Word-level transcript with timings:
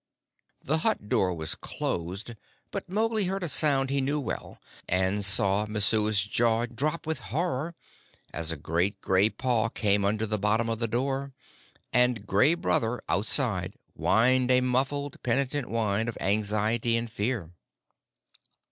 The 0.63 0.79
hut 0.79 1.09
door 1.09 1.31
was 1.35 1.53
closed, 1.53 2.33
but 2.71 2.89
Mowgli 2.89 3.25
heard 3.25 3.43
a 3.43 3.47
sound 3.47 3.91
he 3.91 4.01
knew 4.01 4.19
well, 4.19 4.59
and 4.89 5.23
saw 5.23 5.67
Messua's 5.67 6.23
jaw 6.23 6.65
drop 6.65 7.05
with 7.05 7.19
horror 7.29 7.75
as 8.33 8.51
a 8.51 8.57
great 8.57 8.99
gray 9.01 9.29
paw 9.29 9.69
came 9.69 10.03
under 10.03 10.25
the 10.25 10.39
bottom 10.39 10.69
of 10.71 10.79
the 10.79 10.87
door, 10.87 11.33
and 11.93 12.25
Gray 12.25 12.55
Brother 12.55 13.03
outside 13.07 13.75
whined 13.93 14.49
a 14.49 14.61
muffled 14.61 15.17
and 15.17 15.21
penitent 15.21 15.69
whine 15.69 16.07
of 16.07 16.17
anxiety 16.19 16.97
and 16.97 17.07
fear. 17.07 17.51